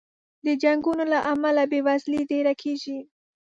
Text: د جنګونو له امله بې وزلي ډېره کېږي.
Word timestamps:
د 0.45 0.47
جنګونو 0.63 1.03
له 1.13 1.19
امله 1.31 1.63
بې 1.71 1.79
وزلي 1.87 2.21
ډېره 2.31 2.53
کېږي. 2.61 2.99